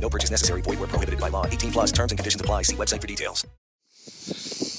No 0.00 0.08
purchase 0.08 0.30
necessary. 0.30 0.62
Void 0.62 0.78
where 0.78 0.88
prohibited 0.88 1.20
by 1.20 1.28
law. 1.30 1.46
18 1.46 1.70
plus 1.70 1.92
terms 1.92 2.10
and 2.12 2.18
conditions 2.18 2.40
apply. 2.40 2.62
See 2.62 2.76
website 2.76 3.00
for 3.00 3.06
details. 3.06 3.46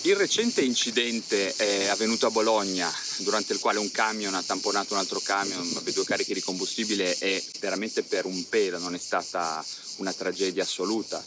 Il 0.03 0.15
recente 0.15 0.61
incidente 0.61 1.55
è 1.55 1.87
avvenuto 1.87 2.25
a 2.25 2.31
Bologna, 2.31 2.91
durante 3.17 3.53
il 3.53 3.59
quale 3.59 3.77
un 3.77 3.91
camion 3.91 4.33
ha 4.33 4.41
tamponato 4.41 4.93
un 4.93 4.99
altro 4.99 5.19
camion, 5.19 5.59
aveva 5.75 5.91
due 5.91 6.05
carichi 6.05 6.33
di 6.33 6.41
combustibile 6.41 7.15
e 7.19 7.43
veramente 7.59 8.01
per 8.01 8.25
un 8.25 8.49
pelo 8.49 8.79
non 8.79 8.95
è 8.95 8.97
stata 8.97 9.63
una 9.97 10.11
tragedia 10.11 10.63
assoluta. 10.63 11.23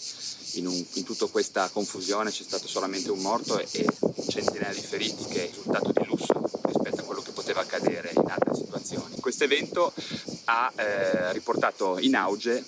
In, 0.55 0.67
un, 0.67 0.85
in 0.95 1.05
tutta 1.05 1.27
questa 1.27 1.69
confusione 1.69 2.31
c'è 2.31 2.43
stato 2.43 2.67
solamente 2.67 3.13
un 3.13 3.21
morto 3.21 3.61
e, 3.61 3.67
e 3.71 3.87
centinaia 4.29 4.75
di 4.75 4.83
feriti 4.83 5.25
che 5.27 5.45
è 5.45 5.51
risultato 5.51 5.93
di 5.93 6.07
lusso 6.07 6.51
rispetto 6.65 7.01
a 7.01 7.05
quello 7.05 7.23
che 7.23 7.31
poteva 7.31 7.61
accadere 7.61 8.11
in 8.13 8.27
altre 8.27 8.57
situazioni. 8.57 9.21
Questo 9.21 9.45
evento 9.45 9.93
ha 10.47 10.73
eh, 10.75 11.33
riportato 11.33 11.99
in 12.01 12.17
auge 12.17 12.65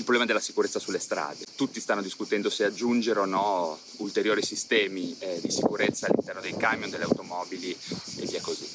il 0.00 0.06
problema 0.06 0.26
della 0.26 0.40
sicurezza 0.40 0.78
sulle 0.78 0.98
strade. 0.98 1.44
Tutti 1.54 1.78
stanno 1.78 2.00
discutendo 2.00 2.48
se 2.48 2.64
aggiungere 2.64 3.20
o 3.20 3.26
no 3.26 3.78
ulteriori 3.98 4.42
sistemi 4.42 5.14
eh, 5.18 5.38
di 5.42 5.50
sicurezza 5.50 6.06
all'interno 6.06 6.40
dei 6.40 6.56
camion, 6.56 6.88
delle 6.88 7.04
automobili 7.04 7.76
e 8.16 8.26
via 8.26 8.40
così. 8.40 8.66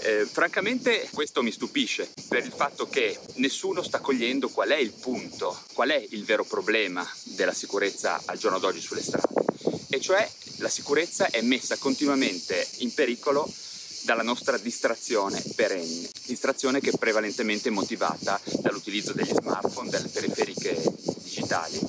Eh, 0.00 0.26
francamente 0.30 1.08
questo 1.12 1.42
mi 1.42 1.50
stupisce 1.50 2.10
per 2.28 2.44
il 2.44 2.52
fatto 2.54 2.86
che 2.88 3.18
nessuno 3.36 3.82
sta 3.82 4.00
cogliendo 4.00 4.50
qual 4.50 4.68
è 4.68 4.76
il 4.76 4.92
punto, 4.92 5.58
qual 5.72 5.88
è 5.88 6.06
il 6.10 6.24
vero 6.24 6.44
problema 6.44 7.08
della 7.22 7.54
sicurezza 7.54 8.20
al 8.26 8.36
giorno 8.36 8.58
d'oggi 8.58 8.80
sulle 8.80 9.02
strade. 9.02 9.42
E 9.88 10.00
cioè 10.00 10.30
la 10.58 10.68
sicurezza 10.68 11.30
è 11.30 11.40
messa 11.40 11.76
continuamente 11.78 12.66
in 12.78 12.92
pericolo 12.92 13.50
dalla 14.04 14.22
nostra 14.22 14.58
distrazione 14.58 15.42
perenne, 15.56 16.10
distrazione 16.26 16.80
che 16.80 16.90
è 16.90 16.98
prevalentemente 16.98 17.70
motivata 17.70 18.38
dall'utilizzo 18.60 19.14
degli 19.14 19.32
smartphone, 19.32 19.88
delle 19.88 20.08
periferiche 20.08 20.78
digitali 21.22 21.80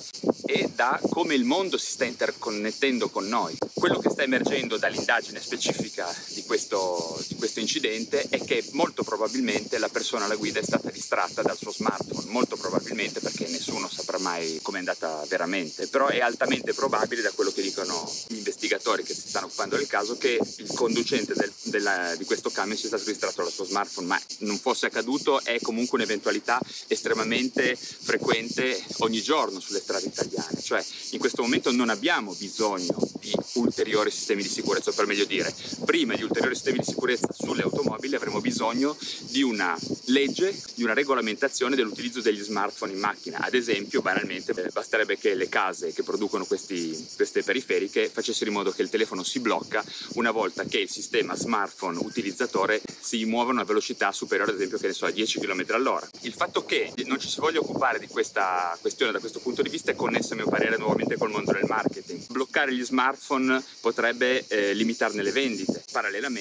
e 0.45 0.71
da 0.73 0.99
come 1.09 1.35
il 1.35 1.43
mondo 1.43 1.77
si 1.77 1.91
sta 1.91 2.05
interconnettendo 2.05 3.09
con 3.09 3.27
noi. 3.27 3.57
Quello 3.73 3.99
che 3.99 4.09
sta 4.09 4.23
emergendo 4.23 4.77
dall'indagine 4.77 5.41
specifica 5.41 6.07
di 6.29 6.44
questo, 6.55 7.21
di 7.27 7.35
questo 7.35 7.59
incidente 7.59 8.27
è 8.29 8.41
che 8.41 8.63
molto 8.71 9.03
probabilmente 9.03 9.77
la 9.77 9.89
persona 9.89 10.23
alla 10.23 10.37
guida 10.37 10.61
è 10.61 10.63
stata 10.63 10.89
distratta 10.89 11.41
dal 11.41 11.57
suo 11.57 11.73
smartphone, 11.73 12.29
molto 12.29 12.55
probabilmente 12.55 13.19
perché 13.19 13.45
nessuno 13.49 13.89
saprà 13.89 14.19
mai 14.19 14.59
come 14.61 14.77
è 14.77 14.79
andata 14.79 15.21
veramente, 15.27 15.87
però 15.87 16.07
è 16.07 16.21
altamente 16.21 16.73
probabile 16.73 17.21
da 17.21 17.31
quello 17.31 17.51
che 17.51 17.61
dicono 17.61 18.09
gli 18.27 18.37
investigatori 18.37 19.03
che 19.03 19.13
si 19.13 19.27
stanno 19.27 19.47
occupando 19.47 19.75
del 19.75 19.87
caso 19.87 20.17
che 20.17 20.39
il 20.39 20.71
conducente 20.73 21.33
del, 21.33 21.51
della, 21.63 22.15
di 22.15 22.23
questo 22.23 22.49
camion 22.49 22.77
sia 22.77 22.87
stato 22.87 23.03
distratto 23.03 23.43
dal 23.43 23.51
suo 23.51 23.65
smartphone, 23.65 24.07
ma 24.07 24.21
non 24.39 24.57
fosse 24.57 24.85
accaduto 24.85 25.43
è 25.43 25.59
comunque 25.59 25.97
un'eventualità 25.97 26.57
estremamente 26.87 27.75
frequente 27.75 28.81
ogni 28.99 29.21
giorno 29.21 29.59
sulle 29.59 29.81
strade 29.81 30.05
italiane, 30.05 30.61
cioè 30.61 30.81
in 31.09 31.19
questo 31.19 31.41
momento 31.41 31.69
non 31.73 31.89
abbiamo 31.89 32.33
bisogno 32.33 32.95
di 33.19 33.33
ulteriori 33.53 34.11
sistemi 34.11 34.43
di 34.43 34.49
sicurezza, 34.49 34.91
per 34.91 35.05
meglio 35.05 35.25
dire, 35.25 35.53
prima 35.83 36.15
di 36.15 36.23
ulteriori 36.23 36.43
sistemi 36.53 36.79
di 36.79 36.85
sicurezza 36.85 37.27
sulle 37.31 37.63
automobili 37.63 38.15
avremo 38.15 38.41
bisogno 38.41 38.95
di 39.29 39.41
una 39.41 39.77
legge, 40.05 40.55
di 40.75 40.83
una 40.83 40.93
regolamentazione 40.93 41.75
dell'utilizzo 41.75 42.21
degli 42.21 42.41
smartphone 42.41 42.91
in 42.91 42.99
macchina. 42.99 43.39
Ad 43.39 43.53
esempio, 43.53 44.01
banalmente, 44.01 44.53
basterebbe 44.71 45.17
che 45.17 45.33
le 45.33 45.49
case 45.49 45.93
che 45.93 46.03
producono 46.03 46.45
questi, 46.45 47.07
queste 47.15 47.41
periferiche 47.41 48.09
facessero 48.09 48.49
in 48.49 48.55
modo 48.55 48.71
che 48.71 48.81
il 48.81 48.89
telefono 48.89 49.23
si 49.23 49.39
blocca 49.39 49.83
una 50.13 50.31
volta 50.31 50.63
che 50.65 50.79
il 50.79 50.89
sistema 50.89 51.35
smartphone 51.35 51.99
utilizzatore 51.99 52.81
si 52.99 53.23
muove 53.25 53.49
a 53.49 53.53
una 53.53 53.63
velocità 53.63 54.11
superiore, 54.11 54.51
ad 54.51 54.57
esempio, 54.57 54.77
che 54.77 54.87
ne 54.87 54.93
so, 54.93 55.05
a 55.05 55.11
10 55.11 55.39
km 55.39 55.65
all'ora. 55.69 56.07
Il 56.21 56.33
fatto 56.33 56.65
che 56.65 56.91
non 57.05 57.19
ci 57.19 57.29
si 57.29 57.39
voglia 57.39 57.59
occupare 57.59 57.99
di 57.99 58.07
questa 58.07 58.77
questione 58.81 59.11
da 59.11 59.19
questo 59.19 59.39
punto 59.39 59.61
di 59.61 59.69
vista 59.69 59.91
è 59.91 59.95
connesso, 59.95 60.33
a 60.33 60.35
mio 60.35 60.47
parere, 60.47 60.77
nuovamente 60.77 61.17
col 61.17 61.31
mondo 61.31 61.51
del 61.51 61.65
marketing. 61.67 62.25
Bloccare 62.27 62.73
gli 62.73 62.83
smartphone 62.83 63.63
potrebbe 63.79 64.45
eh, 64.47 64.73
limitarne 64.73 65.21
le 65.21 65.31
vendite. 65.31 65.83
Parallelamente, 65.91 66.34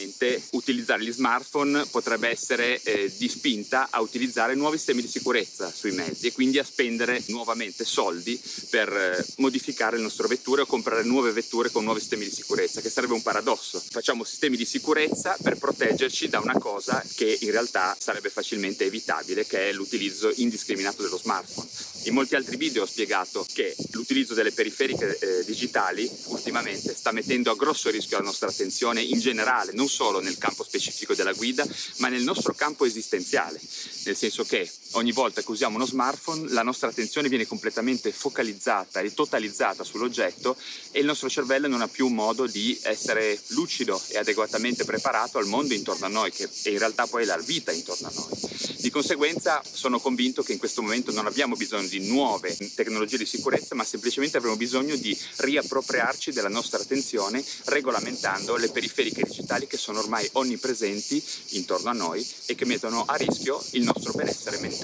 utilizzare 0.51 1.03
gli 1.03 1.13
smartphone 1.13 1.87
potrebbe 1.87 2.29
essere 2.29 2.81
eh, 2.83 3.13
di 3.17 3.29
spinta 3.29 3.89
a 3.91 4.01
utilizzare 4.01 4.55
nuovi 4.55 4.77
sistemi 4.77 5.03
di 5.03 5.09
sicurezza 5.09 5.73
sui 5.73 5.93
mezzi 5.93 6.27
e 6.27 6.33
quindi 6.33 6.59
a 6.59 6.65
spendere 6.65 7.23
nuovamente 7.29 7.85
soldi 7.85 8.41
per 8.71 8.89
eh, 8.93 9.25
modificare 9.37 9.97
le 9.97 10.03
nostre 10.03 10.27
vetture 10.27 10.63
o 10.63 10.67
comprare 10.67 11.03
nuove 11.05 11.33
vetture 11.33 11.71
con 11.71 11.85
nuovi 11.85 12.01
sistemi 12.01 12.25
di 12.25 12.31
sicurezza, 12.31 12.81
che 12.81 12.91
sarebbe 12.91 13.15
un 13.15 13.23
paradosso. 13.23 13.83
Facciamo 13.91 14.25
sistemi 14.25 14.57
di 14.57 14.65
sicurezza 14.65 15.37
per 15.43 15.57
proteggerci 15.57 16.29
da 16.29 16.41
una 16.41 16.59
cosa 16.59 17.05
che 17.15 17.39
in 17.41 17.51
realtà 17.51 17.97
sarebbe 17.99 18.31
facilmente 18.31 18.85
evitabile, 18.85 19.47
che 19.47 19.69
è 19.69 19.73
l'utilizzo 19.73 20.33
indiscriminato 20.37 21.03
dello 21.03 21.19
smartphone. 21.19 21.69
In 22.05 22.15
molti 22.15 22.35
altri 22.35 22.57
video 22.57 22.83
ho 22.83 22.87
spiegato 22.87 23.47
che 23.53 23.75
l'utilizzo 23.93 24.35
delle 24.35 24.53
periferiche 24.53 25.19
eh, 25.19 25.45
digitali 25.45 26.11
ultimamente 26.27 26.95
sta 26.95 27.13
mettendo 27.13 27.51
a 27.51 27.57
grosso 27.57 27.89
rischio 27.91 28.19
la 28.19 28.25
nostra 28.25 28.49
attenzione 28.49 29.01
in 29.01 29.19
generale, 29.19 29.73
non 29.75 29.89
solo 29.89 30.21
nel 30.21 30.39
campo 30.39 30.65
specifico 30.65 31.15
della 31.15 31.33
guida, 31.33 31.67
ma 31.99 32.09
nel 32.09 32.23
nostro 32.23 32.55
campo 32.55 32.85
esistenziale, 32.85 33.61
nel 34.05 34.17
senso 34.17 34.45
che 34.45 34.71
ogni 34.95 35.13
volta 35.13 35.43
che 35.43 35.51
usiamo 35.51 35.77
uno 35.77 35.87
smartphone 35.87 36.53
la 36.53 36.63
nostra 36.63 36.89
attenzione 36.89 37.29
viene 37.29 37.47
completamente 37.47 38.13
focalizzata 38.13 39.01
e 39.01 39.15
totalizzata 39.15 39.85
sull'oggetto 39.85 40.57
e 40.91 41.01
il 41.01 41.07
nostro 41.07 41.29
cervello 41.29 41.69
non 41.69 41.81
ha 41.81 41.89
più 41.89 42.09
modo 42.09 42.47
di 42.47 42.79
essere 42.83 43.41
lucido 43.49 44.01
e 44.09 44.19
adeguatamente 44.19 44.85
preparato 44.85 45.39
al 45.39 45.47
mondo 45.47 45.75
intorno 45.75 46.07
a 46.07 46.09
noi, 46.09 46.31
che 46.31 46.49
è 46.63 46.69
in 46.69 46.79
realtà 46.79 47.07
poi 47.07 47.25
la 47.25 47.37
vita 47.39 47.73
intorno 47.73 48.09
a 48.09 48.13
noi. 48.15 48.45
Di 48.85 48.91
conseguenza 48.91 49.63
sono 49.73 49.99
convinto 49.99 50.43
che 50.43 50.53
in 50.53 50.59
questo 50.59 50.83
momento 50.83 51.11
non 51.11 51.27
abbiamo 51.27 51.57
bisogno 51.57 51.89
di 51.89 52.07
nuove 52.07 52.55
tecnologie 52.75 53.17
di 53.17 53.25
sicurezza, 53.25 53.75
ma 53.75 53.83
semplicemente 53.83 54.37
avremo 54.37 54.57
bisogno 54.57 54.95
di 54.97 55.17
riappropriarci 55.37 56.33
della 56.33 56.51
nostra 56.51 56.81
attenzione 56.81 57.43
regolamentando 57.65 58.57
le 58.57 58.69
periferiche 58.69 59.23
digitali 59.23 59.67
che 59.67 59.79
sono 59.79 60.01
ormai 60.01 60.29
onnipresenti 60.33 61.23
intorno 61.51 61.89
a 61.89 61.95
noi 61.95 62.27
e 62.45 62.55
che 62.55 62.67
mettono 62.67 63.05
a 63.07 63.15
rischio 63.17 63.63
il 63.71 63.85
nostro 63.85 64.13
benessere 64.13 64.59
mentale. 64.59 64.84